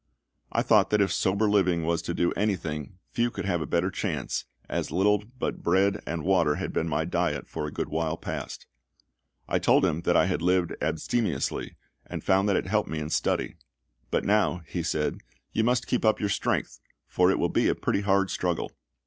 I 0.51 0.63
thought 0.63 0.89
that 0.89 0.99
if 0.99 1.13
sober 1.13 1.47
living 1.47 1.83
was 1.85 2.01
to 2.01 2.15
do 2.15 2.31
anything, 2.31 2.97
few 3.11 3.29
could 3.29 3.45
have 3.45 3.61
a 3.61 3.67
better 3.67 3.91
chance, 3.91 4.45
as 4.67 4.89
little 4.89 5.23
but 5.37 5.61
bread 5.61 6.01
and 6.07 6.23
water 6.23 6.55
had 6.55 6.73
been 6.73 6.89
my 6.89 7.05
diet 7.05 7.47
for 7.47 7.67
a 7.67 7.71
good 7.71 7.87
while 7.89 8.17
past. 8.17 8.65
I 9.47 9.59
told 9.59 9.85
him 9.85 10.01
I 10.07 10.25
had 10.25 10.41
lived 10.41 10.73
abstemiously, 10.81 11.75
and 12.07 12.23
found 12.23 12.49
that 12.49 12.55
it 12.55 12.65
helped 12.65 12.89
me 12.89 12.97
in 12.97 13.11
study. 13.11 13.57
"But 14.09 14.25
now," 14.25 14.63
he 14.65 14.81
said, 14.81 15.19
"you 15.51 15.63
must 15.63 15.85
keep 15.85 16.03
up 16.03 16.19
your 16.19 16.29
strength, 16.29 16.79
for 17.05 17.29
it 17.29 17.37
will 17.37 17.49
be 17.49 17.67
a 17.67 17.75
pretty 17.75 18.01
hard 18.01 18.31
struggle." 18.31 18.71